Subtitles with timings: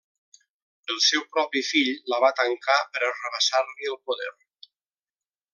[0.93, 4.35] El seu propi fill la va tancar per arrabassar-li el poder.